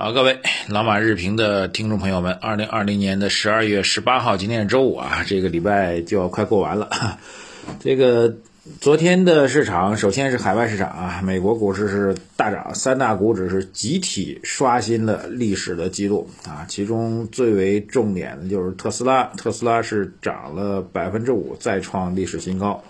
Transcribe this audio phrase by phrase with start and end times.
[0.00, 0.38] 好，各位
[0.68, 6.88] 老马日评的听众朋友们，二零二零年的十二月十八号，今天是周五啊，这个礼拜就要快过完了。
[7.82, 8.32] 这个
[8.80, 22.84] 昨天的市场，首先是海外市场啊，美国股市是大涨，三大股指是集体刷新了历史的记录啊，其中最为重点的就是特斯拉，特斯拉是涨了百分之五，再创历史新高。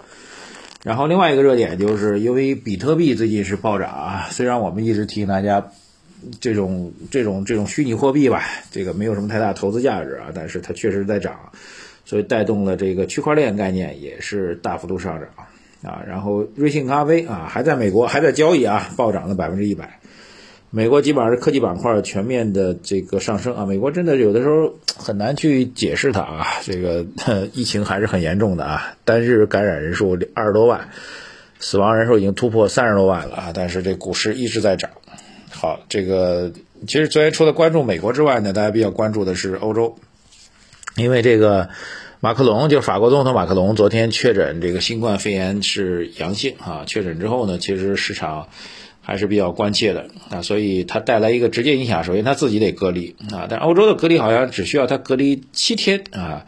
[0.82, 5.70] 然后另外一个热点就是因为比特币最近是暴涨啊，虽然我们一直提醒大家。
[6.40, 11.34] 这种这种这种虚拟货币吧，这个没有什么太大投资价值啊，但是它确实在涨，
[12.04, 15.28] 所以带动了这个区块链概念也是大幅度上涨
[15.82, 16.02] 啊。
[16.06, 19.98] 然后瑞幸咖啡啊，还在美国还在交易啊，暴涨了百分之一百。
[20.70, 23.64] 美国基本上是科技板块全面的这个上升啊。
[23.64, 27.06] 美国真的有的时候很难去解释它啊，这个
[27.54, 30.90] 疫情还是很严重的啊，单日感染人数二十多万，
[31.58, 34.90] 死亡人数已经突破三十多万了啊，但是这股市一直在涨。
[35.60, 36.52] 好，这个
[36.86, 39.98] 其实昨天除了关注美国之外呢，大家比较关注的是欧洲，
[40.94, 41.68] 因为这个
[42.20, 46.84] 马克龙，就法国总统马克龙，昨天确诊这个新冠肺炎是阳性啊。
[46.86, 48.50] 确诊之后呢，其实市场
[49.00, 56.46] 还是比较关切的啊，所以它带来一个直接影响，首先他自己得隔离啊，但欧洲的隔离好像只需要他隔离七天啊，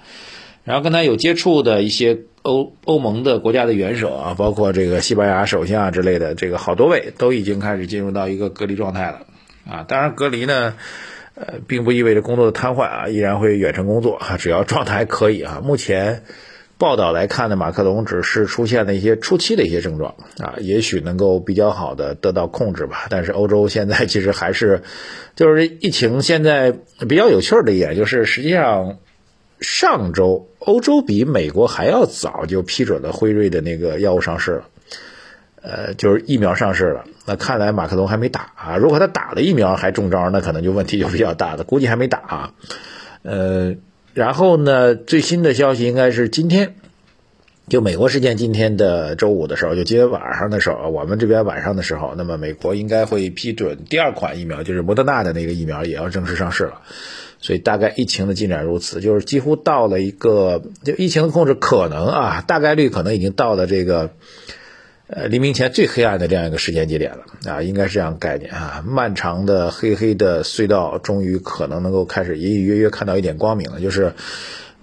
[0.63, 2.21] 然后跟他有接触的一些。
[2.43, 9.27] 欧欧盟的国家的元首啊，包括这个西班牙首相啊之类的，这个好多位都已经开始进入到一个隔离状态了
[9.71, 9.85] 啊。
[9.87, 10.75] 当然，隔离呢，
[11.35, 15.61] 呃，并不意味着工作的瘫痪啊，依然会远程工作啊，只要状态还可以啊。
[15.63, 16.23] 目前
[16.79, 23.07] 报道来看呢，马克龙只是出现了一些初期的一些症状啊，也许能够比较好的得到控制吧。
[23.11, 24.83] 但是欧洲现在其实还是，
[25.37, 26.75] 就是疫情现在
[27.07, 28.97] 比较有趣的一点就是，实际上。
[29.61, 34.65] 上周，欧洲比美国还要早就批准了辉瑞的那个药物上市了，
[35.63, 37.05] 呃，就是疫苗上市了。
[37.27, 38.77] 那看来马克龙还没打啊。
[38.77, 41.65] 如果他打了疫苗还中招，那可能就问题就比较大了。
[41.65, 42.55] 估计还没打啊。
[43.23, 43.75] 呃，
[44.15, 46.75] 然后呢，最新的消息应该是今天，
[47.69, 56.81] 就美国时间今天的周五的时候，就今天晚上的时候，我们这边晚上的时候，那么美国应该会批准第二款疫苗，就是莫德纳的那个疫苗也要正式上市了。
[57.41, 64.11] 所以大概疫情的进展如此，就是几乎到了一个就疫情的控制可能啊，大概率可能已经到了这个
[65.07, 74.13] 呃黎明前最黑暗的这样一个时间节点了啊，应该是这样概念啊，漫长的黑黑的隧道终于可能能够开始隐隐约约看到一点光明了，就是。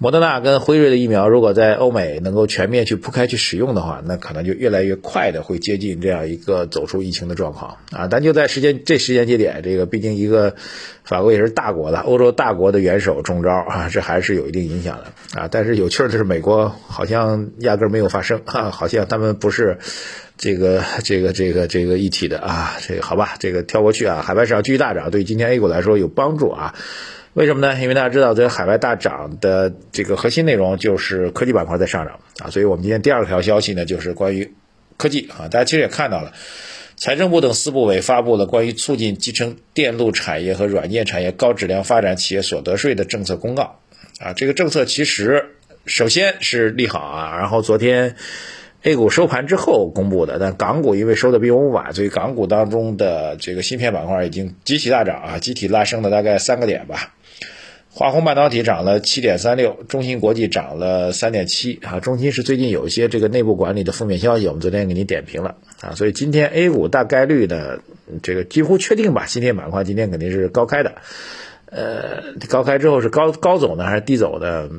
[0.00, 8.06] 莫德纳跟辉瑞的疫苗，如果在欧美能够全面去铺开去使用的话，那可能就越来越快的会接近这样一个走出疫情的状况啊！
[8.06, 10.54] 但就在时间这时间节点，这个毕竟一个
[11.08, 15.48] 法国也是大国的欧洲大国的元首中招啊，这还是有一定影响的啊！
[15.50, 19.78] 但是有趣的是，美国好像压根没有发生啊，好像他们不是
[20.36, 22.76] 这个这个这个这个一体的啊！
[22.86, 26.74] 这个好吧，这个跳过去啊，海外市场继续大涨，对今天 A 股来说有帮助啊！
[27.32, 27.80] 为什么呢？
[27.80, 34.52] 因为大家知道，在海外大涨的这个核心内容就是科技板块在上涨啊，所以我们今天第二条消息呢，就是关于
[34.98, 35.48] 科技啊。
[35.48, 36.34] 大家其实也看到了，
[37.00, 43.78] 财政部等四部委发布了关于促进集成电路产业和软件产业高质量发展企业所得税的政策公告
[44.18, 44.32] 啊。
[44.32, 45.54] 这个政策其实
[45.86, 48.16] 首先是利好啊，然后昨天
[48.82, 57.14] A 股收盘之后公布的，但港股因为收的比我们晚，所以港股当中的这个芯片板块已经集体大涨啊，集体拉升了大概三个点吧。
[57.98, 61.98] 华虹半导体涨了七点三六，中芯国际涨了三点七啊。
[61.98, 65.96] 中芯是最近有一些这个内部管理的负面消息，我们昨天给您点评了啊。
[65.96, 67.80] 所以今天 A 股大概率的
[68.22, 70.94] 这个几乎确定吧，芯片板块今天肯定是高开的。
[71.72, 74.70] 呃，高开之后是高高走呢还是低走的，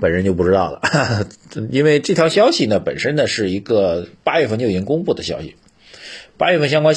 [0.00, 0.80] 本人就不知道了，
[1.70, 5.54] 因为这条消息呢本身呢是一个八月份就已经公布的消息。
[6.38, 6.94] 八月份相关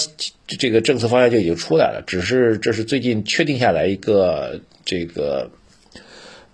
[0.47, 5.50] 这个政策方向就已经出来了，只是这是最近确定下来一个这个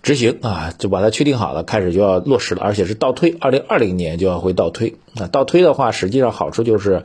[0.02, 4.96] 执行啊，就把它确定好了，开始就要落实了，而且是倒推，二零二零年就要会倒推。
[5.12, 7.02] 那倒推的话，实际上好处就是，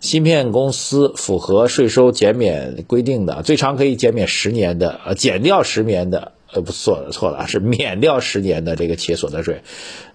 [0.00, 6.32] 芯片公司符合税收减免规定的，最长可以减免十年的，呃，减掉十年的。
[6.58, 9.62] 呃，不错了，错了，是免掉十年的这个企业所得税，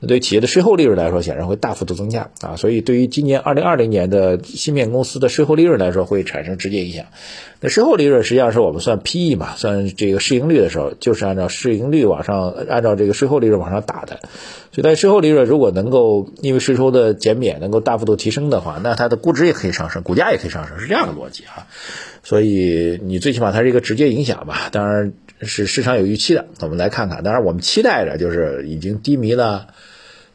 [0.06, 2.58] 对企业的税后利润来说，显然会大幅度增加啊。
[2.58, 7.06] 所以，对于今年二零二零年的芯片公司的税后利润来说，会产生直接影响。
[7.62, 14.20] 那税后利润实际上是我们算 PE 嘛，算这个市盈率的时候，就是按照市盈率往上，按照这个税后利润往上打的。
[14.74, 21.68] 所以，在税后利润如果能够因为税收的减免能够大幅度提升的话，那它的估值也可以上升，股价也可以上升，是这样的逻辑啊。
[22.24, 24.70] 所以，你最起码它是一个直接影响吧。
[24.72, 25.14] 当然。
[25.46, 27.24] 是市场有预期的，我们来看看。
[27.24, 29.68] 当然，我们期待着，就是已经低迷了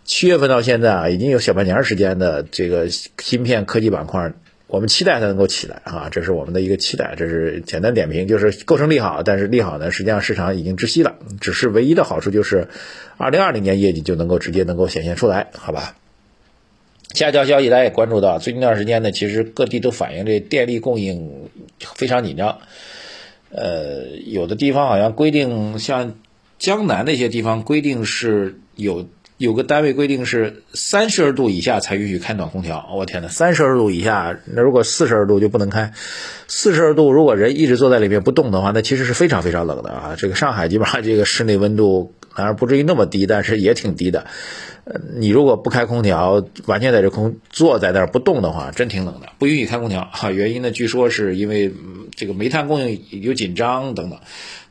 [0.05, 4.33] 七月份到现在啊，已经有小半年时间的这个芯片科技板块，
[4.67, 12.69] 我们期待它能够起来啊，这是我们的一个期待，这是简单点评，就是构成利好，但是利好呢，实际上市场已经窒息了，只是唯一的好处就是，
[13.17, 15.97] 二零二零年业绩就能够直接能够显现出来，好吧？
[17.15, 21.49] 下条消息大家也关注到，最近一段时间呢，其实各地都反映这电力供应
[21.95, 22.59] 非常紧张，
[23.51, 26.15] 呃，有的地方好像规定，像
[26.59, 29.07] 江南那些地方规定是有。
[29.39, 35.93] 有个单位规定是三十二度以下才允许开暖空调，我天呐，三十二度以下，那如果四十二度就不能开。
[36.49, 40.17] 四十二度，如果人一直坐在里面不动的话，那其实是非常非常冷的啊。
[40.19, 44.27] 这个上海基本上这个室内温度当然不至于那么低，但是也挺低的。
[44.85, 49.27] 呃，你如果不开空调，完全在这空坐在那儿不动的话，真挺冷的。
[49.39, 51.75] 不允许开空调哈，原因呢，据说是因为
[52.15, 54.21] 这个煤炭供应有紧张等等。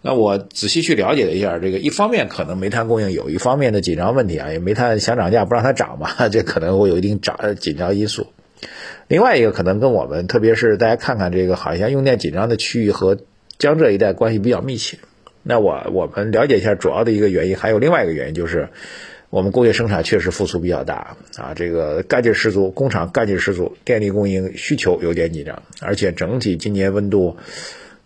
[0.01, 8.27] 那我仔细去了解了一下，这个一方面可能煤炭供应有一方面的紧张问题啊，也煤炭想涨价不让它涨嘛，这可能会有一定涨紧张因素。
[9.09, 13.17] 另外一个可能跟我们，特别是大家看看这个好像用电紧张的区域和
[13.59, 14.97] 江浙一带关系比较密切。
[15.47, 18.67] 那我我们了解一下主要的一个原因，还有另外一个原因就是
[19.29, 27.37] 我们工业生产确实复苏比较大啊，这个干劲十足，工厂干劲十足，电力供应需求有点紧张，而且整体今年温度。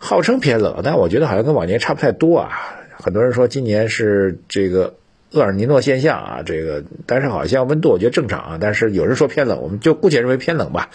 [0.03, 2.49] 号称偏冷，但我觉得好像跟往年差不太多啊。
[2.93, 4.95] 很多人说今年是这个
[5.31, 8.57] 厄尔尼诺现象啊，这个但是好像温度我觉得正常啊。
[8.59, 10.89] 但是有人说偏冷，我们就姑且认为偏冷吧。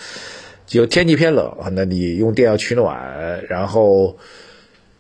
[0.67, 4.17] 就天气偏冷，那你用电要取暖，然后。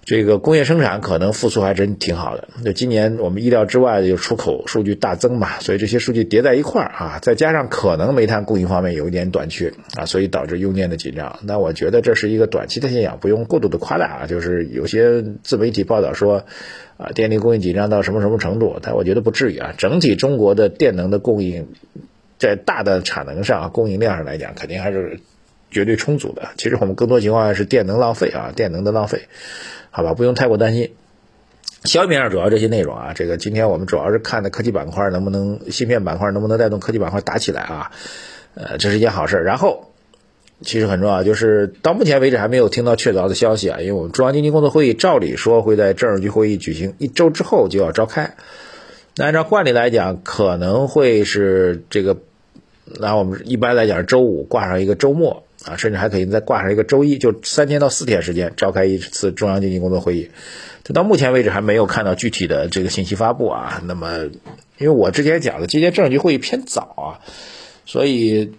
[0.07, 2.47] 这个工业生产可能复苏还真挺好的。
[2.65, 11.41] 那今年我们意料之外的就出口数据大增嘛，所以这些数据叠在一块儿啊，再加上可能煤炭供应方面有一点短缺啊，所以导致用电的紧张。
[11.43, 14.27] 那我觉得这是一个短期的现象，不用过度的夸大啊。
[14.29, 16.45] 就是有些自媒体报道说，
[16.99, 19.75] 啊，电力供应紧张到什么什么程度，但我觉得不至于啊。
[19.77, 21.67] 整体中国的电能的供应，
[22.39, 25.19] 在大的产能上、供应量上来讲，肯定还是
[25.77, 26.49] 绝对充足的。
[26.57, 29.29] 其实我们更多情况下是电能浪费啊，电能的浪费。
[29.91, 30.93] 好吧，不用太过担心。
[31.85, 37.91] 消息面上主要这些内容啊，这个今天我们主要是看的科技板块能不能芯片板块能不能带动科技板块打起来啊？
[38.55, 39.37] 呃，这是一件好事。
[39.37, 39.93] 然后，
[40.63, 48.35] 其实很重要，就是到目前为止还没有听到确凿的消息啊，因为我们中央经济工作会议照理说会在政治局会议举行一周之后就要召开。
[49.17, 52.17] 那按照惯例来讲，可能会是这个，
[53.01, 55.45] 那我们一般来讲周五挂上一个周末。
[55.65, 60.31] 啊，甚至还可以再挂上一个周一，就三天到四天时间召开一次中央经济工作会议。
[60.93, 63.83] 到目前为止还没有看到具体的这个信息发布啊。
[63.87, 64.27] 那么，
[64.79, 67.19] 因为我之前讲的今天政治局会议偏早啊，
[67.85, 68.53] 所以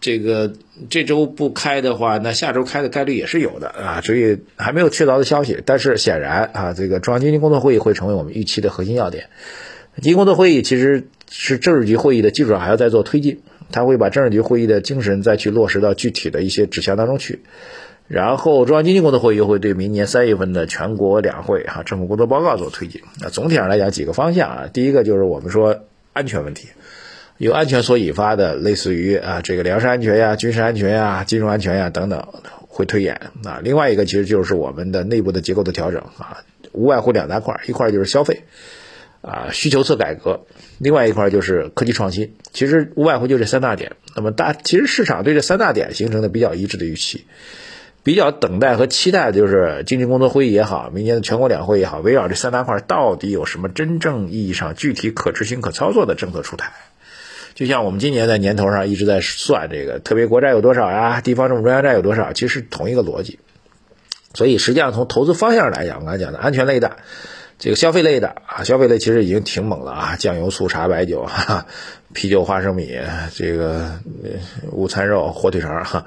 [0.00, 0.54] 这个
[0.88, 4.00] 这周不开的话，那下周开的概率也是有的啊。
[4.00, 5.60] 所以还没有确凿的消息。
[5.66, 9.26] 但是显然啊，这个中央经济工作会议会成为我们预期的核心要点。
[9.96, 13.42] 经济工作会议其实是政治局会议的基础上还要再做推进。
[13.72, 17.40] 他会把政治局会议的精神再去落实到具体的一些指向当中去，
[18.08, 23.02] 然后中央经济工作会议又会对明年三月份的全国两会哈政府工作报告做推进。
[23.20, 26.68] 那总体上来讲几个方向啊，第一个就是我们说安全问题，
[27.38, 32.26] 由安全所引发的类似于啊这个粮食安全呀、军事安全呀、金融安全呀等等
[32.68, 33.60] 会推演啊。
[33.62, 38.42] 另外一个其实就是我们的内部的结构的调整啊，无外乎两大块，一块就是消费。
[39.22, 40.46] 啊，需求侧改革，
[40.78, 43.92] 另外一块就是科技创新，其实无外乎就这三大点。
[44.16, 47.26] 那么大，其实市场对这三大点形成的比较一致的预期，
[48.02, 56.72] 比较等待和期待的就是经济工作会议也好，明年的全国两会也好，围绕这三大块到底有什么真正意义上具体可执行可操作的政策出台？
[57.54, 63.38] 就像我们今年在年头上一直在算这个特别国债有多少呀，地方政府专项债有多少，其实是同一个逻辑。
[64.32, 66.96] 所以实际上从投资方向来讲，我刚才讲的安全类的。
[67.60, 71.66] 这个消费类的啊，消费类其实已经挺猛了啊，酱油、醋、茶、白酒，哈，
[72.14, 72.98] 啤酒、花生米，
[73.34, 74.00] 这个
[74.72, 76.06] 午餐肉、火腿肠，哈，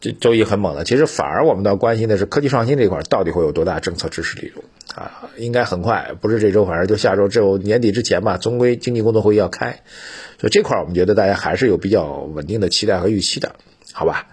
[0.00, 0.82] 这周一很猛了。
[0.82, 4.64] 其实反而我们倒关心的是科技创新这块到底会有多大政策支持力度
[4.94, 5.28] 啊？
[5.36, 9.80] 应该很快，不是这周，反正就下周，这年底之前吧，终归经济工作会议要开，
[10.40, 13.56] 所以这块我们觉得大家还是有比较稳定的期待和预期的，
[13.92, 14.26] 好吧？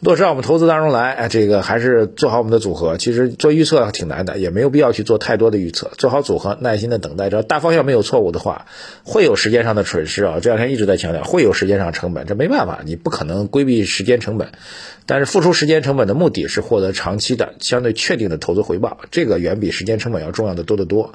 [0.00, 2.96] 落实到我们投资当中来，哎，这个还是做好我们的组合。
[2.96, 5.90] 其实做预测挺难的，也没有必要去做太多的预测。
[5.98, 8.66] 做好组合，耐心的等待，只要大方向没有错误的话，
[9.02, 10.38] 会有时间上的损失啊。
[10.40, 14.50] 这两天一直在强调，会有时间上成本，这没办法，你不可能规避时间成本。
[15.04, 21.14] 但是付出时间成本的目的是获得长期的相对确定的投资回报，这个远比时间成本要重要的多得多。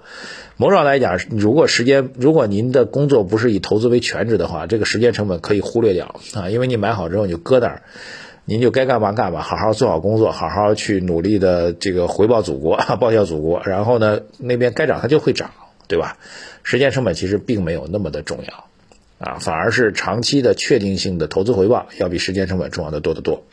[0.58, 7.84] 某种来讲，如果时间，如果您的工作不是以投资为全职的话，这个时间成本可以忽略掉啊，因为你买好之后你就搁那儿。
[8.46, 13.62] 您就该干嘛干嘛，好好做好工作，好好去努力的这个回报祖国， 报效祖国。
[13.66, 15.52] 然后呢，那边该涨它就会涨，
[15.88, 16.18] 对吧？
[16.62, 18.66] 时间成本其实并没有那么的重要
[19.26, 23.44] 啊，反而是长期的确定性的投资回报要比时间成本重要的多得多。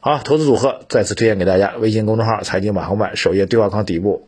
[0.00, 4.27] 好，投资组合再次推荐给大家，微信公众号财经马红版首页对话框底部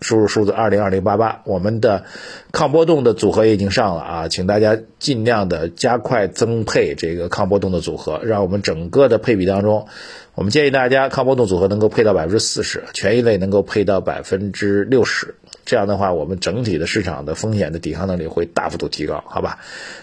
[0.00, 2.04] 输入数字二零二零八八，我们的
[2.52, 9.86] 抗波动的组合也已经上了啊，请大家尽量的加快增配这个抗波动的组合，让我们整个的配比当中，
[10.34, 15.34] 我们建议大家抗波动组合能够配到百分之四十，权益类能够配到百分之六十。
[15.64, 19.58] 这样的话，我们整体的市场的风险的抵抗能力会大幅度提高，好吧？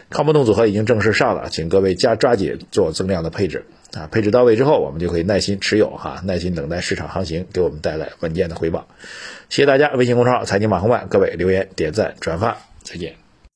[0.09, 3.65] 抗波动组合已经正式上了，请各位加抓紧做增量的配置
[3.99, 4.07] 啊！
[4.11, 8.87] 配置到位之后，我们就可以耐心持有哈，耐心等待市场行情给我们带来稳健的回报。
[9.49, 13.24] 谢谢大家，微信公众号财经马红漫，各位留言、点赞、转发，再见。